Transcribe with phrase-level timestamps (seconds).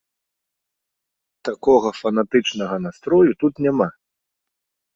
[1.49, 3.89] Такога фанатычнага настрою тут няма.